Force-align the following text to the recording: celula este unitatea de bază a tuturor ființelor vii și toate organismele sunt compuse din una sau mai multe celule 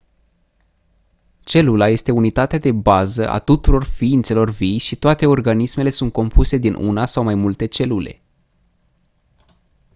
celula 1.43 1.87
este 1.89 2.11
unitatea 2.11 2.59
de 2.59 2.71
bază 2.71 3.29
a 3.29 3.39
tuturor 3.39 3.83
ființelor 3.83 4.49
vii 4.49 4.77
și 4.77 4.95
toate 4.95 5.25
organismele 5.25 5.89
sunt 5.89 6.11
compuse 6.11 6.57
din 6.57 6.73
una 6.73 7.05
sau 7.05 7.23
mai 7.23 7.35
multe 7.35 7.65
celule 7.65 8.21